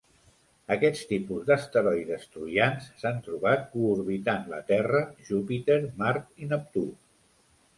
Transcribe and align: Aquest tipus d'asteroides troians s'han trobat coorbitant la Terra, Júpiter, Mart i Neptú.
Aquest 0.75 1.03
tipus 1.09 1.43
d'asteroides 1.49 2.25
troians 2.37 2.87
s'han 3.03 3.21
trobat 3.27 3.67
coorbitant 3.75 4.49
la 4.55 4.63
Terra, 4.73 5.03
Júpiter, 5.29 5.81
Mart 6.03 6.45
i 6.47 6.51
Neptú. 6.55 6.89